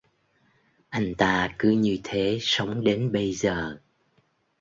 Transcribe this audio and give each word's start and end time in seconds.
Anh 0.89 1.13
ta 1.15 1.55
cứ 1.59 1.69
như 1.69 1.97
thế 2.03 2.37
sống 2.41 2.83
đến 2.83 3.11
bây 3.11 3.31
giờ 3.33 3.77